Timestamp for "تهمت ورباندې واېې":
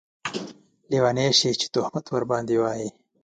1.73-2.89